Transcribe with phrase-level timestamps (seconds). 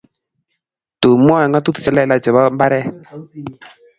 [1.01, 2.87] tun mwaei ngatutik chelelach chebo mbaret